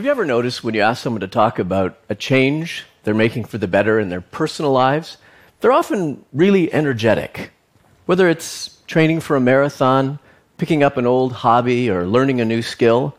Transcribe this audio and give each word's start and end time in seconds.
Have 0.00 0.06
you 0.06 0.12
ever 0.12 0.24
noticed 0.24 0.64
when 0.64 0.72
you 0.72 0.80
ask 0.80 1.02
someone 1.02 1.20
to 1.20 1.28
talk 1.28 1.58
about 1.58 1.98
a 2.08 2.14
change 2.14 2.86
they're 3.02 3.12
making 3.12 3.44
for 3.44 3.58
the 3.58 3.68
better 3.68 4.00
in 4.00 4.08
their 4.08 4.22
personal 4.22 4.72
lives, 4.72 5.18
they're 5.60 5.72
often 5.72 6.24
really 6.32 6.72
energetic. 6.72 7.50
Whether 8.06 8.26
it's 8.30 8.78
training 8.86 9.20
for 9.20 9.36
a 9.36 9.40
marathon, 9.40 10.18
picking 10.56 10.82
up 10.82 10.96
an 10.96 11.04
old 11.04 11.34
hobby, 11.34 11.90
or 11.90 12.06
learning 12.06 12.40
a 12.40 12.46
new 12.46 12.62
skill, 12.62 13.14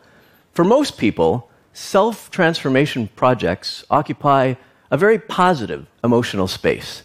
for 0.53 0.65
most 0.65 0.97
people, 0.97 1.51
self 1.71 2.31
transformation 2.31 3.09
projects 3.15 3.85
occupy 3.91 4.55
a 4.89 4.97
very 4.97 5.19
positive 5.19 5.85
emotional 6.03 6.47
space. 6.47 7.03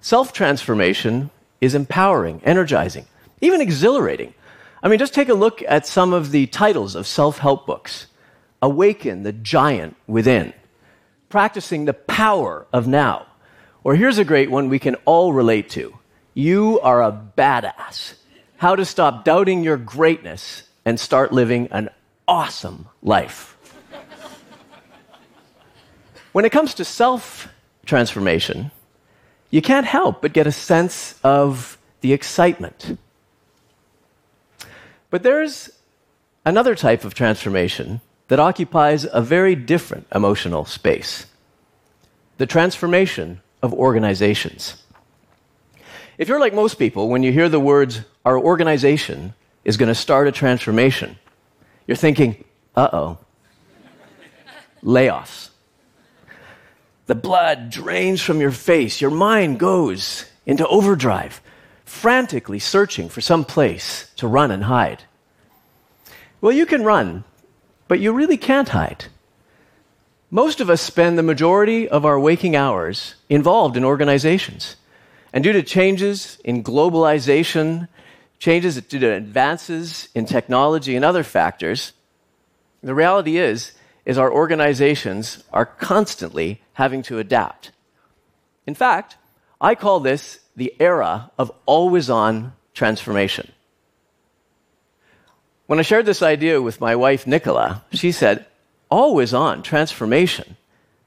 Self 0.00 0.32
transformation 0.32 1.30
is 1.60 1.74
empowering, 1.74 2.40
energizing, 2.44 3.06
even 3.40 3.60
exhilarating. 3.60 4.32
I 4.80 4.86
mean, 4.86 5.00
just 5.00 5.12
take 5.12 5.28
a 5.28 5.34
look 5.34 5.60
at 5.66 5.88
some 5.88 6.12
of 6.12 6.30
the 6.30 6.46
titles 6.46 6.94
of 6.94 7.04
self 7.04 7.38
help 7.38 7.66
books 7.66 8.06
Awaken 8.60 9.22
the 9.22 9.32
Giant 9.32 9.96
Within, 10.06 10.52
Practicing 11.28 11.84
the 11.84 11.94
Power 11.94 12.66
of 12.72 12.86
Now. 12.88 13.26
Or 13.84 13.94
here's 13.94 14.18
a 14.18 14.24
great 14.24 14.50
one 14.50 14.68
we 14.68 14.78
can 14.78 14.96
all 15.04 15.32
relate 15.32 15.70
to 15.70 15.96
You 16.34 16.80
are 16.80 17.02
a 17.02 17.12
badass. 17.36 18.14
How 18.56 18.74
to 18.74 18.84
stop 18.84 19.24
doubting 19.24 19.62
your 19.62 19.76
greatness 19.76 20.64
and 20.84 20.98
start 20.98 21.32
living 21.32 21.68
an 21.70 21.90
awesome 22.26 22.88
life. 23.02 23.56
when 26.32 26.44
it 26.44 26.50
comes 26.50 26.74
to 26.74 26.84
self 26.84 27.48
transformation, 27.86 28.70
you 29.50 29.62
can't 29.62 29.86
help 29.86 30.20
but 30.20 30.32
get 30.32 30.46
a 30.46 30.52
sense 30.52 31.14
of 31.22 31.78
the 32.00 32.12
excitement. 32.12 32.98
But 35.10 35.22
there's 35.22 35.70
another 36.44 36.74
type 36.74 37.04
of 37.04 37.14
transformation 37.14 38.00
that 38.28 38.38
occupies 38.38 39.06
a 39.10 39.20
very 39.20 39.54
different 39.54 40.06
emotional 40.14 40.64
space 40.64 41.26
the 42.38 42.46
transformation 42.46 43.40
of 43.62 43.74
organizations. 43.74 44.80
If 46.18 46.28
you're 46.28 46.38
like 46.38 46.54
most 46.54 46.78
people, 46.78 47.08
when 47.08 47.24
you 47.24 47.32
hear 47.32 47.48
the 47.48 47.58
words, 47.58 48.02
our 48.24 48.38
organization 48.38 49.34
is 49.64 49.76
going 49.76 49.88
to 49.88 49.94
start 49.94 50.28
a 50.28 50.32
transformation, 50.32 51.18
you're 51.86 51.96
thinking, 51.96 52.44
uh 52.76 52.88
oh, 52.92 53.18
layoffs. 54.84 55.50
The 57.06 57.14
blood 57.14 57.70
drains 57.70 58.20
from 58.20 58.40
your 58.40 58.52
face, 58.52 59.00
your 59.00 59.10
mind 59.10 59.58
goes 59.58 60.26
into 60.46 60.66
overdrive, 60.68 61.40
frantically 61.84 62.58
searching 62.58 63.08
for 63.08 63.20
some 63.20 63.44
place 63.44 64.10
to 64.16 64.28
run 64.28 64.50
and 64.50 64.64
hide. 64.64 65.02
Well, 66.40 66.52
you 66.52 66.66
can 66.66 66.84
run, 66.84 67.24
but 67.88 68.00
you 68.00 68.12
really 68.12 68.36
can't 68.36 68.68
hide. 68.68 69.06
Most 70.30 70.60
of 70.60 70.68
us 70.68 70.82
spend 70.82 71.18
the 71.18 71.22
majority 71.22 71.88
of 71.88 72.04
our 72.04 72.20
waking 72.20 72.54
hours 72.54 73.14
involved 73.30 73.76
in 73.76 73.84
organizations. 73.84 74.76
And 75.32 75.42
due 75.42 75.54
to 75.54 75.62
changes 75.62 76.38
in 76.44 76.62
globalization, 76.62 77.88
changes 78.38 78.80
due 78.82 78.98
to 78.98 79.12
advances 79.12 80.08
in 80.14 80.26
technology 80.26 80.96
and 80.96 81.04
other 81.04 81.24
factors, 81.24 81.92
the 82.82 82.94
reality 82.94 83.38
is, 83.38 83.72
is 84.04 84.18
our 84.18 84.32
organizations 84.32 85.42
are 85.52 85.66
constantly 85.66 86.60
having 86.74 87.02
to 87.02 87.18
adapt. 87.18 87.72
In 88.66 88.74
fact, 88.74 89.16
I 89.60 89.74
call 89.74 90.00
this 90.00 90.40
the 90.56 90.74
era 90.78 91.30
of 91.38 91.50
always 91.66 92.10
on 92.10 92.52
transformation. 92.74 93.50
When 95.68 95.78
I 95.78 95.82
shared 95.82 96.06
this 96.06 96.22
idea 96.22 96.62
with 96.62 96.80
my 96.80 96.96
wife, 96.96 97.26
Nicola, 97.26 97.84
she 97.92 98.10
said, 98.10 98.46
always 98.90 99.34
on 99.34 99.62
transformation. 99.62 100.56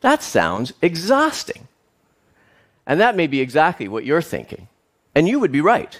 That 0.02 0.22
sounds 0.22 0.72
exhausting. 0.84 1.68
And 2.86 3.00
that 3.00 3.16
may 3.16 3.26
be 3.26 3.42
exactly 3.42 3.88
what 3.88 4.06
you're 4.06 4.22
thinking. 4.22 4.68
And 5.16 5.28
you 5.28 5.40
would 5.40 5.52
be 5.52 5.62
right. 5.62 6.00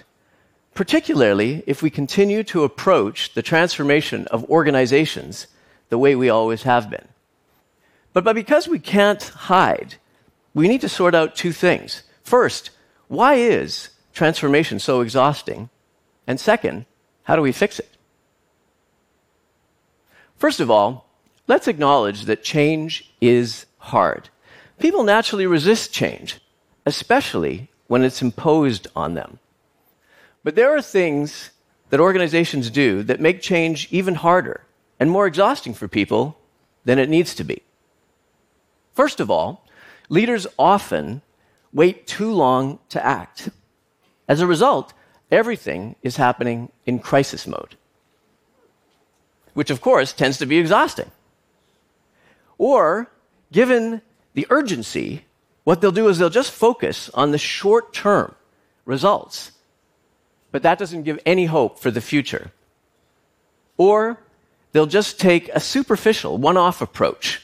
Particularly 0.74 1.64
if 1.66 1.82
we 1.82 1.90
continue 1.90 2.44
to 2.44 2.62
approach 2.62 3.34
the 3.34 3.42
transformation 3.42 4.28
of 4.28 4.48
organizations 4.48 5.48
the 5.88 5.98
way 5.98 6.14
we 6.14 6.30
always 6.30 6.62
have 6.62 6.88
been. 6.88 7.08
But, 8.12 8.22
but 8.22 8.36
because 8.36 8.68
we 8.68 8.78
can't 8.78 9.24
hide, 9.24 9.96
we 10.54 10.68
need 10.68 10.82
to 10.82 10.88
sort 10.88 11.16
out 11.16 11.34
two 11.34 11.50
things. 11.50 12.04
First, 12.22 12.70
why 13.08 13.34
is 13.34 13.88
transformation 14.14 14.78
so 14.78 15.00
exhausting? 15.00 15.68
And 16.28 16.38
second, 16.38 16.86
how 17.24 17.34
do 17.34 17.42
we 17.42 17.50
fix 17.50 17.80
it? 17.80 17.88
First 20.42 20.58
of 20.58 20.72
all, 20.72 21.06
let's 21.46 21.68
acknowledge 21.68 22.24
that 22.24 22.42
change 22.42 23.08
is 23.20 23.64
hard. 23.78 24.28
People 24.80 25.04
naturally 25.04 25.46
resist 25.46 25.92
change, 25.92 26.40
especially 26.84 27.70
when 27.86 28.02
it's 28.02 28.22
imposed 28.22 28.88
on 28.96 29.14
them. 29.14 29.38
But 30.42 30.56
there 30.56 30.76
are 30.76 30.82
things 30.82 31.52
that 31.90 32.00
organizations 32.00 32.70
do 32.70 33.04
that 33.04 33.20
make 33.20 33.40
change 33.40 33.86
even 33.92 34.16
harder 34.16 34.62
and 34.98 35.08
more 35.08 35.28
exhausting 35.28 35.74
for 35.74 35.86
people 35.86 36.36
than 36.84 36.98
it 36.98 37.08
needs 37.08 37.36
to 37.36 37.44
be. 37.44 37.62
First 38.94 39.20
of 39.20 39.30
all, 39.30 39.64
leaders 40.08 40.48
often 40.58 41.22
wait 41.72 42.08
too 42.08 42.32
long 42.32 42.80
to 42.88 43.06
act. 43.06 43.48
As 44.26 44.40
a 44.40 44.48
result, 44.48 44.92
everything 45.30 45.94
is 46.02 46.16
happening 46.16 46.72
in 46.84 46.98
crisis 46.98 47.46
mode, 47.46 47.76
which 49.54 49.70
of 49.70 49.80
course 49.80 50.12
tends 50.12 50.38
to 50.38 50.46
be 50.46 50.58
exhausting. 50.58 51.10
Or, 52.58 53.10
given 53.50 54.02
the 54.34 54.46
urgency, 54.50 55.24
what 55.64 55.80
they'll 55.80 55.92
do 55.92 56.08
is 56.08 56.18
they'll 56.18 56.30
just 56.30 56.52
focus 56.52 57.10
on 57.14 57.30
the 57.30 57.38
short 57.38 57.92
term 57.92 58.34
results. 58.84 59.52
But 60.50 60.62
that 60.62 60.78
doesn't 60.78 61.04
give 61.04 61.18
any 61.24 61.46
hope 61.46 61.78
for 61.78 61.90
the 61.90 62.00
future. 62.00 62.52
Or 63.76 64.18
they'll 64.72 64.86
just 64.86 65.18
take 65.18 65.48
a 65.48 65.60
superficial, 65.60 66.38
one 66.38 66.56
off 66.56 66.82
approach, 66.82 67.42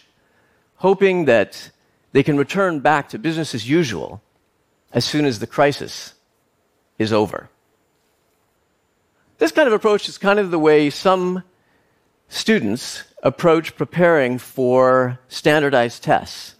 hoping 0.76 1.24
that 1.24 1.70
they 2.12 2.22
can 2.22 2.36
return 2.36 2.80
back 2.80 3.08
to 3.10 3.18
business 3.18 3.54
as 3.54 3.68
usual 3.68 4.22
as 4.92 5.04
soon 5.04 5.24
as 5.24 5.38
the 5.38 5.46
crisis 5.46 6.14
is 6.98 7.12
over. 7.12 7.48
This 9.38 9.52
kind 9.52 9.68
of 9.68 9.74
approach 9.74 10.08
is 10.08 10.18
kind 10.18 10.38
of 10.38 10.50
the 10.50 10.58
way 10.58 10.90
some 10.90 11.44
students 12.28 13.04
approach 13.22 13.76
preparing 13.76 14.38
for 14.38 15.18
standardized 15.28 16.02
tests. 16.02 16.54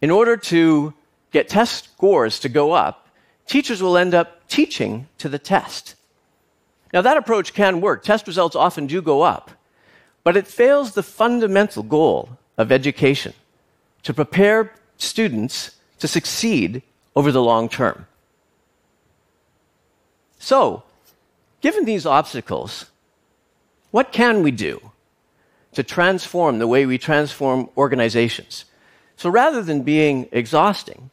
In 0.00 0.10
order 0.10 0.36
to 0.36 0.94
get 1.30 1.48
test 1.48 1.84
scores 1.84 2.38
to 2.40 2.48
go 2.48 2.72
up, 2.72 3.08
teachers 3.46 3.82
will 3.82 3.96
end 3.96 4.14
up 4.14 4.48
teaching 4.48 5.08
to 5.18 5.28
the 5.28 5.38
test. 5.38 5.94
Now, 6.92 7.02
that 7.02 7.16
approach 7.16 7.54
can 7.54 7.80
work. 7.80 8.04
Test 8.04 8.26
results 8.26 8.54
often 8.54 8.86
do 8.86 9.02
go 9.02 9.22
up, 9.22 9.50
but 10.22 10.36
it 10.36 10.46
fails 10.46 10.92
the 10.92 11.02
fundamental 11.02 11.82
goal 11.82 12.38
of 12.56 12.70
education 12.70 13.34
to 14.04 14.14
prepare 14.14 14.72
students 14.96 15.76
to 15.98 16.06
succeed 16.06 16.82
over 17.16 17.32
the 17.32 17.42
long 17.42 17.68
term. 17.68 18.06
So, 20.38 20.82
given 21.60 21.84
these 21.84 22.06
obstacles, 22.06 22.90
what 23.94 24.10
can 24.10 24.42
we 24.42 24.50
do 24.50 24.90
to 25.72 25.84
transform 25.84 26.58
the 26.58 26.66
way 26.66 26.84
we 26.84 26.98
transform 26.98 27.68
organizations. 27.76 28.64
So 29.14 29.30
rather 29.30 29.62
than 29.62 29.82
being 29.82 30.28
exhausting, 30.32 31.10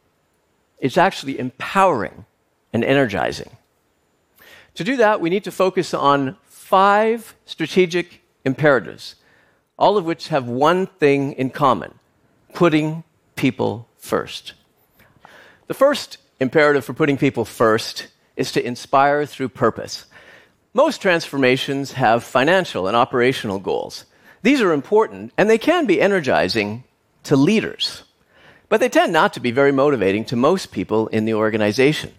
it's 0.79 0.97
actually 0.97 1.37
empowering 1.37 2.25
and 2.73 2.83
energizing. 2.83 3.55
To 4.73 4.83
do 4.83 4.97
that, 4.97 5.21
we 5.21 5.29
need 5.29 5.43
to 5.43 5.51
focus 5.51 5.93
on 5.93 6.37
five 6.47 7.35
strategic 7.45 8.23
imperatives, 8.43 9.13
all 9.77 9.95
of 9.95 10.05
which 10.05 10.29
have 10.29 10.47
one 10.47 10.87
thing 10.87 11.33
in 11.33 11.51
common 11.51 11.93
putting 12.55 13.03
people 13.35 13.87
first. 13.99 14.53
The 15.67 15.75
first 15.75 16.17
imperative 16.39 16.83
for 16.83 16.93
putting 16.93 17.19
people 17.19 17.45
first 17.45 18.07
is 18.35 18.51
to 18.53 18.65
inspire 18.65 19.27
through 19.27 19.49
purpose. 19.49 20.05
Most 20.73 21.01
transformations 21.01 21.93
have 21.93 22.23
financial 22.23 22.87
and 22.87 22.95
operational 22.95 23.59
goals. 23.59 24.05
These 24.41 24.61
are 24.61 24.71
important 24.71 25.33
and 25.37 25.49
they 25.49 25.57
can 25.57 25.85
be 25.85 26.01
energizing 26.01 26.85
to 27.23 27.35
leaders, 27.35 28.03
but 28.69 28.79
they 28.79 28.87
tend 28.87 29.11
not 29.11 29.33
to 29.33 29.41
be 29.41 29.51
very 29.51 29.73
motivating 29.73 30.23
to 30.25 30.35
most 30.35 30.71
people 30.71 31.07
in 31.07 31.25
the 31.25 31.33
organization. 31.33 32.13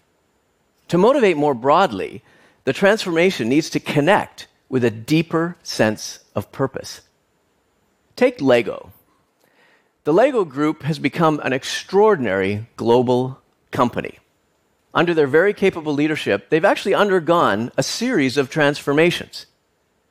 To 0.88 0.98
motivate 0.98 1.38
more 1.38 1.54
broadly, 1.54 2.22
the 2.64 2.74
transformation 2.74 3.48
needs 3.48 3.70
to 3.70 3.80
connect 3.80 4.48
with 4.68 4.84
a 4.84 4.90
deeper 4.90 5.56
sense 5.62 6.20
of 6.34 6.52
purpose. 6.52 7.00
Take 8.16 8.40
Lego. 8.40 8.92
The 10.04 10.12
Lego 10.12 10.44
Group 10.44 10.82
has 10.82 10.98
become 10.98 11.40
an 11.42 11.52
extraordinary 11.52 12.66
global 12.76 13.40
company. 13.70 14.18
Under 14.94 15.14
their 15.14 15.26
very 15.26 15.54
capable 15.54 15.94
leadership, 15.94 16.50
they've 16.50 16.64
actually 16.64 16.94
undergone 16.94 17.72
a 17.76 17.82
series 17.82 18.36
of 18.36 18.50
transformations. 18.50 19.46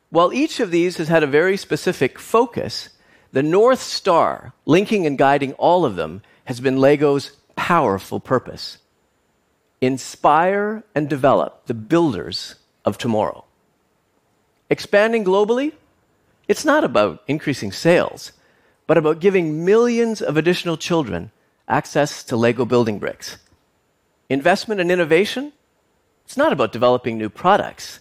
While 0.09 0.33
each 0.33 0.59
of 0.59 0.71
these 0.71 0.97
has 0.97 1.07
had 1.07 1.23
a 1.23 1.27
very 1.27 1.55
specific 1.55 2.17
focus, 2.17 2.89
the 3.31 3.43
North 3.43 3.81
Star, 3.81 4.53
linking 4.65 5.05
and 5.05 5.17
guiding 5.17 5.53
all 5.53 5.85
of 5.85 5.95
them, 5.95 6.21
has 6.45 6.59
been 6.59 6.77
Lego's 6.77 7.31
powerful 7.55 8.19
purpose 8.19 8.77
inspire 9.81 10.83
and 10.93 11.09
develop 11.09 11.65
the 11.65 11.73
builders 11.73 12.55
of 12.85 12.97
tomorrow. 12.99 13.43
Expanding 14.69 15.25
globally, 15.25 15.73
it's 16.47 16.63
not 16.63 16.83
about 16.83 17.23
increasing 17.27 17.71
sales, 17.71 18.31
but 18.85 18.97
about 18.97 19.19
giving 19.19 19.65
millions 19.65 20.21
of 20.21 20.37
additional 20.37 20.77
children 20.77 21.31
access 21.67 22.23
to 22.23 22.35
Lego 22.35 22.63
building 22.63 22.99
bricks. 22.99 23.37
Investment 24.31 24.79
and 24.79 24.89
innovation, 24.89 25.51
it's 26.23 26.37
not 26.37 26.53
about 26.53 26.71
developing 26.71 27.17
new 27.17 27.27
products, 27.27 27.99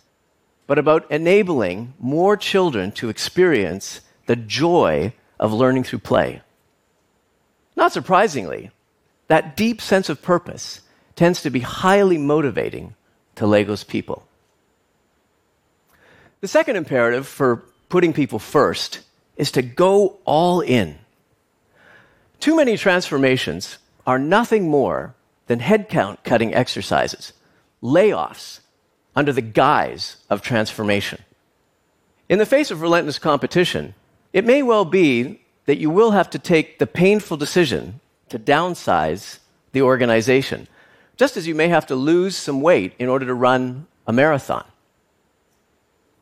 but 0.69 0.79
about 0.79 1.11
enabling 1.11 1.93
more 1.99 2.37
children 2.37 2.93
to 2.93 3.09
experience 3.09 4.01
the 4.27 4.37
joy 4.37 5.13
of 5.41 5.53
learning 5.53 5.83
through 5.83 5.99
play. 5.99 6.41
Not 7.75 7.91
surprisingly, 7.91 8.71
that 9.27 9.57
deep 9.57 9.81
sense 9.81 10.09
of 10.09 10.23
purpose 10.23 10.83
tends 11.17 11.43
to 11.43 11.51
be 11.51 11.59
highly 11.59 12.17
motivating 12.17 12.95
to 13.35 13.45
Lego's 13.45 13.83
people. 13.83 14.25
The 16.43 16.47
second 16.47 16.77
imperative 16.77 17.27
for 17.27 17.65
putting 17.89 18.13
people 18.13 18.39
first 18.39 19.01
is 19.37 19.51
to 19.51 19.63
go 19.63 20.21
all 20.25 20.61
in. 20.61 20.97
Too 22.39 22.55
many 22.55 22.77
transformations 22.77 23.79
are 24.07 24.21
nothing 24.21 24.69
more 24.69 25.17
than 25.51 25.59
headcount 25.59 26.23
cutting 26.23 26.55
exercises, 26.55 27.33
layoffs 27.83 28.61
under 29.17 29.33
the 29.33 29.43
guise 29.43 30.19
of 30.31 30.41
transformation. 30.41 31.21
In 32.29 32.39
the 32.39 32.47
face 32.47 32.71
of 32.71 32.83
relentless 32.83 33.19
competition, 33.19 33.97
it 34.33 34.45
may 34.45 34.63
well 34.63 34.85
be 34.85 35.41
that 35.67 35.79
you 35.79 35.91
will 35.91 36.13
have 36.13 36.31
to 36.31 36.39
take 36.39 36.79
the 36.79 36.87
painful 36.87 37.37
decision 37.37 37.99
to 38.29 38.39
downsize 38.39 39.41
the 39.73 39.83
organization, 39.83 40.69
just 41.17 41.37
as 41.37 41.49
you 41.49 41.57
may 41.57 41.67
have 41.67 41.87
to 41.87 41.97
lose 41.97 42.37
some 42.37 42.61
weight 42.61 42.93
in 43.01 43.09
order 43.09 43.27
to 43.27 43.35
run 43.35 43.89
a 44.07 44.13
marathon. 44.13 44.65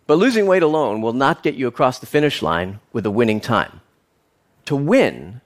But 0.07 0.17
losing 0.17 0.47
weight 0.47 0.63
alone 0.63 1.03
will 1.03 1.13
not 1.13 1.43
get 1.43 1.55
you 1.55 1.67
across 1.67 1.99
the 1.99 2.07
finish 2.07 2.41
line 2.41 2.81
with 2.95 3.05
a 3.05 3.11
winning 3.11 3.43
time. 3.43 3.83
To 4.65 4.75
win, 4.75 5.43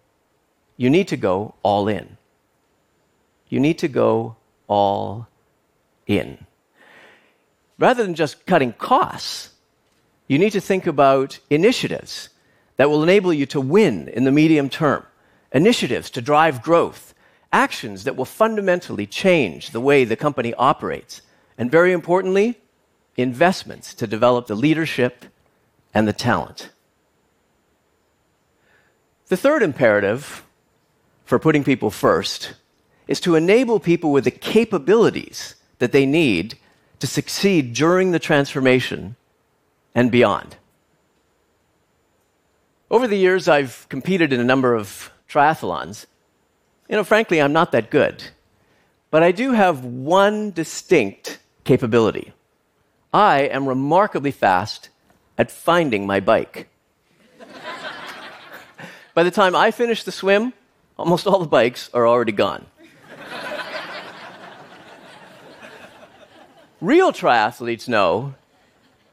you 0.76 0.88
need 0.88 1.08
to 1.08 1.16
go 1.16 1.56
all 1.64 1.88
in. 1.88 2.16
You 3.52 3.60
need 3.60 3.80
to 3.80 3.88
go 3.88 4.36
all 4.66 5.28
in. 6.06 6.46
Rather 7.78 8.02
than 8.02 8.14
just 8.14 8.46
cutting 8.46 8.72
costs, 8.72 9.50
you 10.26 10.38
need 10.38 10.52
to 10.52 10.60
think 10.60 10.86
about 10.86 11.38
initiatives 11.50 12.30
that 12.78 12.88
will 12.88 13.02
enable 13.02 13.30
you 13.30 13.44
to 13.44 13.60
win 13.60 14.08
in 14.08 14.24
the 14.24 14.32
medium 14.32 14.70
term, 14.70 15.04
initiatives 15.52 16.08
to 16.12 16.22
drive 16.22 16.62
growth, 16.62 17.12
actions 17.52 18.04
that 18.04 18.16
will 18.16 18.24
fundamentally 18.24 19.06
change 19.06 19.72
the 19.72 19.82
way 19.82 20.06
the 20.06 20.16
company 20.16 20.54
operates, 20.54 21.20
and 21.58 21.70
very 21.70 21.92
importantly, 21.92 22.58
investments 23.18 23.92
to 23.92 24.06
develop 24.06 24.46
the 24.46 24.54
leadership 24.54 25.26
and 25.92 26.08
the 26.08 26.14
talent. 26.14 26.70
The 29.26 29.36
third 29.36 29.62
imperative 29.62 30.42
for 31.26 31.38
putting 31.38 31.64
people 31.64 31.90
first 31.90 32.54
is 33.12 33.20
to 33.20 33.34
enable 33.34 33.78
people 33.78 34.10
with 34.10 34.24
the 34.24 34.30
capabilities 34.30 35.54
that 35.80 35.92
they 35.92 36.06
need 36.06 36.56
to 36.98 37.06
succeed 37.06 37.74
during 37.74 38.10
the 38.10 38.18
transformation 38.18 39.16
and 39.94 40.10
beyond. 40.10 40.56
Over 42.90 43.06
the 43.06 43.18
years, 43.18 43.48
I've 43.48 43.86
competed 43.90 44.32
in 44.32 44.40
a 44.40 44.44
number 44.44 44.74
of 44.74 45.12
triathlons. 45.28 46.06
You 46.88 46.96
know, 46.96 47.04
frankly, 47.04 47.42
I'm 47.42 47.52
not 47.52 47.72
that 47.72 47.90
good. 47.90 48.24
But 49.10 49.22
I 49.22 49.30
do 49.30 49.52
have 49.52 49.84
one 49.84 50.50
distinct 50.50 51.38
capability 51.64 52.32
I 53.12 53.42
am 53.42 53.68
remarkably 53.68 54.30
fast 54.30 54.88
at 55.36 55.50
finding 55.50 56.06
my 56.06 56.18
bike. 56.18 56.70
By 59.14 59.22
the 59.22 59.30
time 59.30 59.54
I 59.54 59.70
finish 59.70 60.02
the 60.02 60.12
swim, 60.12 60.54
almost 60.98 61.26
all 61.26 61.40
the 61.40 61.46
bikes 61.60 61.90
are 61.92 62.08
already 62.08 62.32
gone. 62.32 62.64
Real 66.82 67.12
triathletes 67.12 67.86
know 67.86 68.34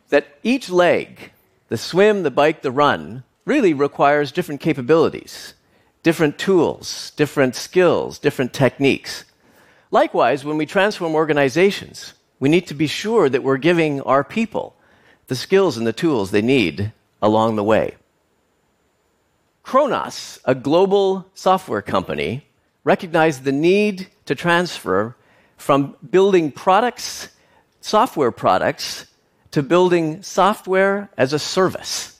that 0.09 0.25
each 0.41 0.71
leg, 0.71 1.31
the 1.67 1.77
swim, 1.77 2.23
the 2.23 2.31
bike, 2.31 2.63
the 2.63 2.71
run, 2.71 3.23
really 3.45 3.75
requires 3.75 4.31
different 4.31 4.59
capabilities, 4.59 5.53
different 6.01 6.39
tools, 6.39 7.11
different 7.15 7.55
skills, 7.55 8.17
different 8.17 8.53
techniques. 8.53 9.23
Likewise, 9.91 10.43
when 10.43 10.57
we 10.57 10.65
transform 10.65 11.13
organizations, 11.13 12.15
we 12.39 12.49
need 12.49 12.65
to 12.65 12.73
be 12.73 12.87
sure 12.87 13.29
that 13.29 13.43
we're 13.43 13.57
giving 13.57 14.01
our 14.01 14.23
people 14.23 14.75
the 15.27 15.35
skills 15.35 15.77
and 15.77 15.85
the 15.85 15.93
tools 15.93 16.31
they 16.31 16.41
need 16.41 16.91
along 17.21 17.55
the 17.55 17.63
way. 17.63 17.97
Kronos, 19.61 20.39
a 20.43 20.55
global 20.55 21.27
software 21.35 21.83
company, 21.83 22.47
recognized 22.83 23.43
the 23.43 23.51
need 23.51 24.07
to 24.25 24.33
transfer 24.33 25.15
from 25.55 25.95
building 26.09 26.51
products, 26.51 27.29
software 27.81 28.31
products, 28.31 29.05
to 29.51 29.63
building 29.63 30.21
software 30.21 31.09
as 31.17 31.33
a 31.33 31.39
service. 31.39 32.19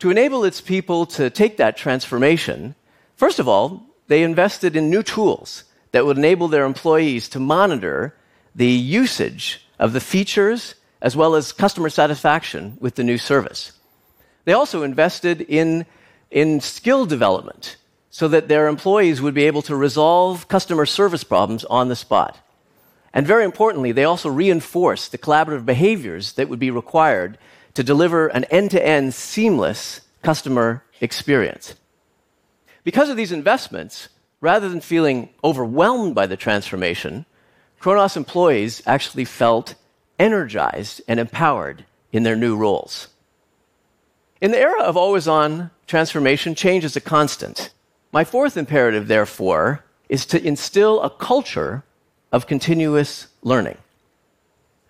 To 0.00 0.10
enable 0.10 0.44
its 0.44 0.60
people 0.60 1.06
to 1.06 1.30
take 1.30 1.56
that 1.56 1.76
transformation, 1.76 2.74
first 3.16 3.38
of 3.38 3.48
all, 3.48 3.86
they 4.08 4.22
invested 4.22 4.74
in 4.76 4.90
new 4.90 5.02
tools 5.02 5.64
that 5.92 6.04
would 6.04 6.18
enable 6.18 6.48
their 6.48 6.64
employees 6.64 7.28
to 7.30 7.38
monitor 7.38 8.14
the 8.54 8.66
usage 8.66 9.66
of 9.78 9.92
the 9.92 10.00
features 10.00 10.74
as 11.00 11.16
well 11.16 11.34
as 11.34 11.52
customer 11.52 11.88
satisfaction 11.88 12.76
with 12.80 12.96
the 12.96 13.04
new 13.04 13.18
service. 13.18 13.72
They 14.44 14.52
also 14.52 14.82
invested 14.82 15.42
in, 15.42 15.86
in 16.30 16.60
skill 16.60 17.06
development 17.06 17.76
so 18.10 18.26
that 18.28 18.48
their 18.48 18.66
employees 18.66 19.20
would 19.20 19.34
be 19.34 19.44
able 19.44 19.62
to 19.62 19.76
resolve 19.76 20.48
customer 20.48 20.86
service 20.86 21.22
problems 21.22 21.64
on 21.66 21.88
the 21.88 21.96
spot. 21.96 22.38
And 23.12 23.26
very 23.26 23.44
importantly, 23.44 23.92
they 23.92 24.04
also 24.04 24.28
reinforce 24.28 25.08
the 25.08 25.18
collaborative 25.18 25.64
behaviors 25.64 26.32
that 26.34 26.48
would 26.48 26.58
be 26.58 26.70
required 26.70 27.38
to 27.74 27.82
deliver 27.82 28.28
an 28.28 28.44
end 28.44 28.70
to 28.72 28.86
end 28.86 29.14
seamless 29.14 30.00
customer 30.22 30.84
experience. 31.00 31.74
Because 32.84 33.08
of 33.08 33.16
these 33.16 33.32
investments, 33.32 34.08
rather 34.40 34.68
than 34.68 34.80
feeling 34.80 35.30
overwhelmed 35.42 36.14
by 36.14 36.26
the 36.26 36.36
transformation, 36.36 37.24
Kronos 37.78 38.16
employees 38.16 38.82
actually 38.86 39.24
felt 39.24 39.74
energized 40.18 41.00
and 41.06 41.20
empowered 41.20 41.84
in 42.12 42.22
their 42.22 42.36
new 42.36 42.56
roles. 42.56 43.08
In 44.40 44.50
the 44.50 44.58
era 44.58 44.82
of 44.82 44.96
always 44.96 45.28
on 45.28 45.70
transformation, 45.86 46.54
change 46.54 46.84
is 46.84 46.96
a 46.96 47.00
constant. 47.00 47.70
My 48.12 48.24
fourth 48.24 48.56
imperative, 48.56 49.08
therefore, 49.08 49.84
is 50.08 50.24
to 50.26 50.44
instill 50.44 51.02
a 51.02 51.10
culture 51.10 51.84
of 52.32 52.46
continuous 52.46 53.28
learning. 53.42 53.78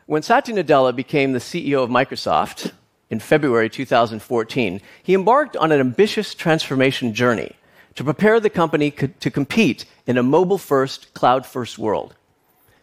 When 0.06 0.22
Satya 0.22 0.54
Nadella 0.54 0.94
became 0.94 1.32
the 1.32 1.38
CEO 1.38 1.82
of 1.82 1.90
Microsoft 1.90 2.72
in 3.10 3.20
February 3.20 3.68
2014, 3.68 4.80
he 5.02 5.14
embarked 5.14 5.56
on 5.56 5.70
an 5.70 5.80
ambitious 5.80 6.34
transformation 6.34 7.14
journey 7.14 7.52
to 7.94 8.04
prepare 8.04 8.40
the 8.40 8.50
company 8.50 8.90
co- 8.90 9.08
to 9.20 9.30
compete 9.30 9.84
in 10.06 10.16
a 10.16 10.22
mobile 10.22 10.58
first, 10.58 11.12
cloud 11.14 11.44
first 11.44 11.78
world. 11.78 12.14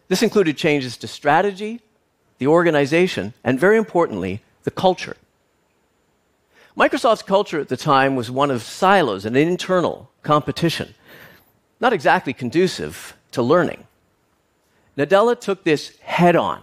This 0.08 0.22
included 0.22 0.56
changes 0.56 0.96
to 0.98 1.08
strategy, 1.08 1.80
the 2.38 2.46
organization, 2.46 3.34
and 3.42 3.58
very 3.58 3.76
importantly, 3.76 4.42
the 4.64 4.70
culture. 4.70 5.16
Microsoft's 6.76 7.22
culture 7.22 7.58
at 7.58 7.68
the 7.68 7.76
time 7.76 8.14
was 8.16 8.30
one 8.30 8.50
of 8.50 8.62
silos 8.62 9.24
and 9.24 9.36
internal 9.36 10.10
competition, 10.22 10.94
not 11.80 11.92
exactly 11.92 12.34
conducive 12.34 13.16
to 13.32 13.42
learning. 13.42 13.86
Nadella 14.96 15.38
took 15.38 15.64
this 15.64 15.96
head 15.98 16.36
on 16.36 16.62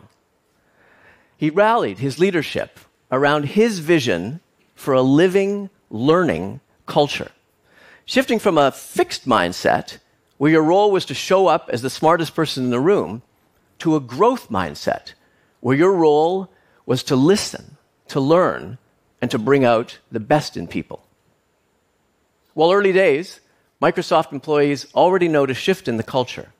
he 1.43 1.49
rallied 1.49 1.97
his 1.97 2.19
leadership 2.19 2.79
around 3.11 3.43
his 3.43 3.79
vision 3.79 4.39
for 4.75 4.93
a 4.93 5.01
living, 5.01 5.69
learning 5.89 6.61
culture, 6.85 7.31
shifting 8.05 8.39
from 8.39 8.57
a 8.57 8.71
fixed 8.71 9.27
mindset 9.27 9.97
where 10.37 10.51
your 10.51 10.63
role 10.63 10.89
was 10.89 11.03
to 11.03 11.13
show 11.13 11.47
up 11.47 11.69
as 11.73 11.81
the 11.81 11.89
smartest 11.89 12.33
person 12.33 12.63
in 12.63 12.69
the 12.69 12.79
room 12.79 13.23
to 13.79 13.97
a 13.97 13.99
growth 13.99 14.49
mindset 14.49 15.15
where 15.59 15.75
your 15.75 15.93
role 15.93 16.49
was 16.85 17.03
to 17.03 17.17
listen, 17.17 17.75
to 18.07 18.21
learn, 18.21 18.77
and 19.21 19.29
to 19.29 19.37
bring 19.37 19.65
out 19.65 19.99
the 20.13 20.21
best 20.21 20.55
in 20.55 20.65
people. 20.65 21.05
While 22.53 22.71
early 22.71 22.93
days, 22.93 23.41
Microsoft 23.81 24.31
employees 24.31 24.87
already 24.95 25.27
note 25.27 25.51
a 25.51 25.53
shift 25.53 25.89
in 25.89 25.97
the 25.97 26.03
culture. 26.03 26.53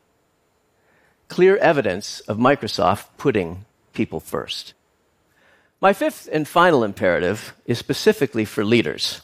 Clear 1.27 1.57
evidence 1.57 2.19
of 2.21 2.37
Microsoft 2.37 3.05
putting 3.17 3.65
people 3.93 4.19
first. 4.19 4.73
My 5.81 5.93
fifth 5.93 6.29
and 6.31 6.47
final 6.47 6.83
imperative 6.83 7.53
is 7.65 7.77
specifically 7.77 8.45
for 8.45 8.63
leaders. 8.63 9.21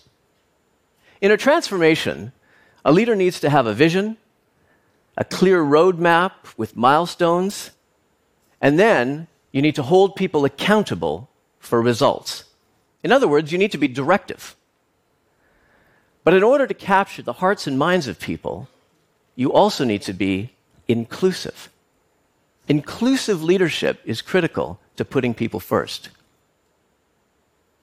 In 1.22 1.32
a 1.32 1.38
transformation, 1.38 2.32
a 2.84 2.91
leader 2.91 3.15
needs 3.15 3.39
to 3.41 3.50
have 3.50 3.68
a 3.68 3.74
vision, 3.74 4.18
a 5.18 5.24
clear 5.24 5.63
roadmap 5.63 6.32
with 6.58 6.75
milestones, 6.75 7.72
and 8.62 8.79
then 8.79 9.27
you 9.51 9.62
need 9.62 9.75
to 9.75 9.84
hold 9.84 10.15
people 10.15 10.46
accountable 10.46 11.29
for 11.60 11.82
results. 11.82 12.46
In 13.03 13.12
other 13.12 13.27
words, 13.27 13.51
you 13.51 13.58
need 13.58 13.72
to 13.72 13.77
be 13.77 13.88
directive. 13.88 14.56
But 16.24 16.34
in 16.34 16.44
order 16.44 16.68
to 16.68 16.74
capture 16.74 17.22
the 17.22 17.34
hearts 17.34 17.68
and 17.68 17.77
minds 17.77 18.08
of 18.08 18.20
people, 18.20 18.68
you 19.36 19.51
also 19.53 19.86
need 19.86 20.01
to 20.03 20.13
be 20.13 20.51
inclusive. 20.88 21.70
Inclusive 22.69 23.43
leadership 23.43 23.99
is 24.05 24.21
critical 24.21 24.79
to 24.95 25.03
putting 25.03 25.33
people 25.33 25.59
first. 25.59 26.09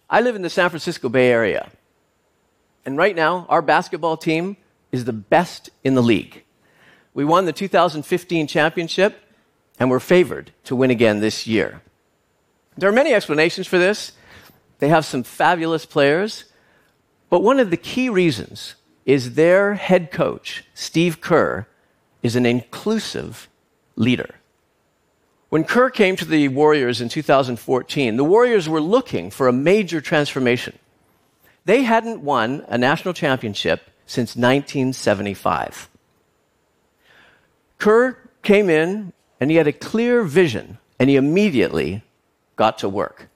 I 0.08 0.20
live 0.20 0.36
in 0.36 0.42
the 0.42 0.50
San 0.50 0.70
Francisco 0.70 1.08
Bay 1.08 1.28
Area. 1.28 1.70
And 2.84 2.96
right 2.96 3.16
now, 3.16 3.46
our 3.48 3.62
basketball 3.62 4.16
team 4.16 4.56
is 4.92 5.04
the 5.04 5.12
best 5.12 5.70
in 5.82 5.96
the 5.96 6.02
league. 6.02 6.44
We 7.14 7.24
won 7.24 7.46
the 7.46 7.52
2015 7.52 8.46
championship, 8.46 9.20
and 9.80 9.90
we're 9.90 9.98
favored 9.98 10.52
to 10.64 10.76
win 10.76 10.92
again 10.92 11.18
this 11.18 11.48
year. 11.48 11.82
There 12.78 12.88
are 12.88 12.92
many 12.92 13.12
explanations 13.12 13.66
for 13.66 13.78
this. 13.78 14.12
They 14.78 14.88
have 14.88 15.04
some 15.04 15.24
fabulous 15.24 15.84
players, 15.84 16.44
but 17.28 17.42
one 17.42 17.58
of 17.58 17.70
the 17.70 17.76
key 17.76 18.08
reasons 18.08 18.76
is 19.04 19.34
their 19.34 19.74
head 19.74 20.12
coach, 20.12 20.62
Steve 20.74 21.20
Kerr, 21.20 21.66
is 22.22 22.36
an 22.36 22.46
inclusive 22.46 23.48
leader. 23.96 24.36
When 25.48 25.64
Kerr 25.64 25.90
came 25.90 26.16
to 26.16 26.24
the 26.24 26.48
Warriors 26.48 27.00
in 27.00 27.08
2014, 27.08 28.16
the 28.16 28.24
Warriors 28.24 28.68
were 28.68 28.80
looking 28.80 29.30
for 29.30 29.46
a 29.46 29.52
major 29.52 30.00
transformation. 30.00 30.78
They 31.64 31.82
hadn't 31.82 32.22
won 32.22 32.64
a 32.68 32.78
national 32.78 33.14
championship 33.14 33.90
since 34.06 34.36
1975. 34.36 35.88
Kerr 37.78 38.18
came 38.42 38.70
in 38.70 39.12
and 39.40 39.50
he 39.50 39.56
had 39.56 39.66
a 39.66 39.72
clear 39.72 40.22
vision 40.22 40.78
and 40.98 41.10
he 41.10 41.16
immediately 41.16 42.02
got 42.56 42.78
to 42.78 42.88
work. 42.88 43.28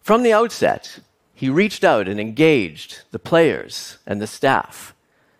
From 0.00 0.22
the 0.22 0.32
outset, 0.32 1.00
he 1.34 1.48
reached 1.48 1.82
out 1.82 2.06
and 2.06 2.20
engaged 2.20 3.02
the 3.10 3.18
players 3.18 3.98
and 4.06 4.20
the 4.20 4.26
staff. 4.26 4.94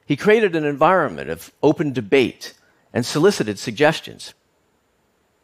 He 0.07 0.17
created 0.17 0.57
an 0.57 0.65
environment 0.65 1.31
of 1.31 1.53
open 1.63 1.93
debate 1.93 2.55
and 2.93 3.05
solicited 3.05 3.59
suggestions. 3.59 4.35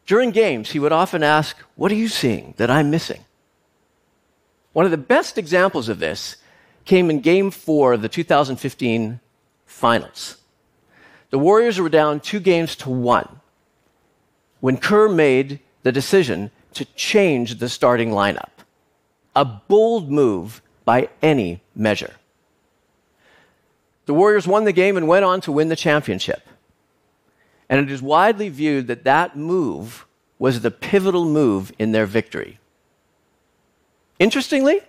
During 0.06 0.30
games, 0.30 0.70
he 0.70 0.78
would 0.78 0.92
often 0.92 1.22
ask, 1.22 1.56
What 1.76 1.92
are 1.92 1.96
you 1.96 2.08
seeing 2.08 2.54
that 2.56 2.70
I'm 2.70 2.90
missing? 2.90 3.24
One 4.72 4.84
of 4.84 4.90
the 4.90 4.96
best 4.96 5.38
examples 5.38 5.88
of 5.88 5.98
this 5.98 6.36
came 6.84 7.10
in 7.10 7.20
game 7.20 7.50
four 7.50 7.92
of 7.92 8.02
the 8.02 8.08
2015 8.08 9.20
finals. 9.66 10.38
The 11.30 11.38
Warriors 11.38 11.80
were 11.80 11.88
down 11.88 12.20
two 12.20 12.40
games 12.40 12.76
to 12.76 12.90
one 12.90 13.40
when 14.60 14.76
Kerr 14.76 15.08
made 15.08 15.60
the 15.82 15.92
decision 15.92 16.50
to 16.74 16.84
change 16.94 17.58
the 17.58 17.68
starting 17.68 18.10
lineup. 18.10 18.50
A 19.34 19.44
bold 19.44 20.10
move 20.10 20.62
by 20.84 21.08
any 21.22 21.62
measure. 21.74 22.14
The 24.06 24.14
Warriors 24.14 24.46
won 24.46 24.64
the 24.64 24.72
game 24.72 24.96
and 24.96 25.08
went 25.08 25.24
on 25.24 25.40
to 25.42 25.52
win 25.52 25.68
the 25.68 25.76
championship. 25.76 26.46
And 27.72 27.80
it 27.80 27.90
is 27.90 28.02
widely 28.02 28.50
viewed 28.50 28.86
that 28.88 29.04
that 29.04 29.34
move 29.34 30.04
was 30.38 30.60
the 30.60 30.70
pivotal 30.70 31.24
move 31.24 31.72
in 31.78 31.92
their 31.92 32.04
victory. 32.04 32.58
Interestingly, 34.18 34.82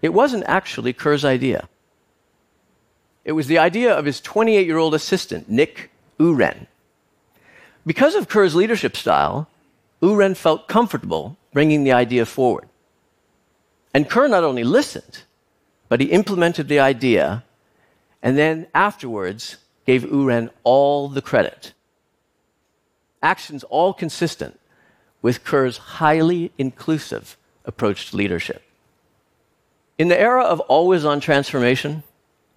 it 0.00 0.14
wasn't 0.14 0.44
actually 0.46 0.94
Kerr's 0.94 1.26
idea. 1.26 1.68
It 3.22 3.32
was 3.32 3.48
the 3.48 3.58
idea 3.58 3.92
of 3.92 4.06
his 4.06 4.22
28 4.22 4.66
year 4.66 4.78
old 4.78 4.94
assistant, 4.94 5.50
Nick 5.50 5.90
U'Ren. 6.18 6.68
Because 7.84 8.14
of 8.14 8.30
Kerr's 8.30 8.54
leadership 8.54 8.96
style, 8.96 9.46
U'Ren 10.00 10.34
felt 10.34 10.68
comfortable 10.68 11.36
bringing 11.52 11.84
the 11.84 11.92
idea 11.92 12.24
forward. 12.24 12.66
And 13.92 14.08
Kerr 14.08 14.28
not 14.28 14.42
only 14.42 14.64
listened, 14.64 15.24
but 15.90 16.00
he 16.00 16.06
implemented 16.06 16.68
the 16.68 16.80
idea 16.80 17.44
and 18.22 18.38
then 18.38 18.68
afterwards 18.74 19.58
gave 19.88 20.02
U'Ren 20.02 20.50
all 20.64 21.08
the 21.08 21.22
credit. 21.22 21.72
Actions 23.22 23.64
all 23.64 23.94
consistent 23.94 24.60
with 25.22 25.44
Kerr's 25.44 25.78
highly 25.78 26.52
inclusive 26.58 27.38
approach 27.64 28.10
to 28.10 28.16
leadership. 28.18 28.62
In 29.96 30.08
the 30.08 30.20
era 30.20 30.42
of 30.42 30.60
always 30.60 31.06
on 31.06 31.20
transformation, 31.20 32.02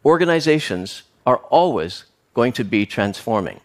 organizations 0.03 1.03
are 1.25 1.37
always 1.37 2.03
going 2.33 2.51
to 2.51 2.65
be 2.65 2.85
transforming. 2.85 3.61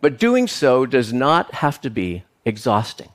But 0.00 0.18
doing 0.18 0.48
so 0.48 0.84
does 0.86 1.12
not 1.12 1.54
have 1.54 1.80
to 1.82 1.88
be 1.88 2.24
exhausting. 2.44 3.10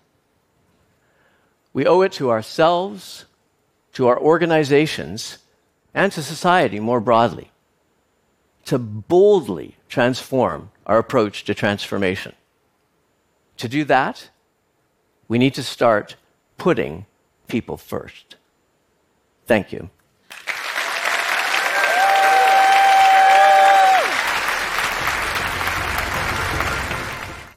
We 1.73 1.85
owe 1.85 2.03
it 2.03 2.13
to 2.13 2.31
ourselves, 2.31 3.25
to 3.95 4.07
our 4.07 4.17
organizations, 4.17 5.39
and 5.93 6.09
to 6.13 6.23
society 6.23 6.79
more 6.79 7.01
broadly 7.01 7.51
to 8.67 8.77
boldly 8.77 9.75
transform 9.87 10.71
our 10.85 10.97
approach 10.97 11.45
to 11.45 11.53
transformation. 11.53 12.33
To 13.57 13.67
do 13.67 13.85
that, 13.85 14.29
we 15.27 15.37
need 15.37 15.53
to 15.55 15.63
start 15.63 16.17
putting 16.57 17.05
people 17.47 17.77
first. 17.77 18.35
Thank 19.45 19.71
you. 19.71 19.89